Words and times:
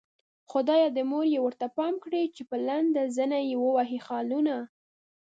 خدايه 0.51 0.87
د 0.93 0.99
مور 1.09 1.25
يې 1.33 1.39
ورته 1.45 1.65
پام 1.77 1.93
کړې 2.03 2.23
چې 2.35 2.41
په 2.49 2.55
لنډۍ 2.67 3.05
زنه 3.17 3.37
يې 3.47 3.55
ووهي 3.63 3.99
خالونه 4.07 4.55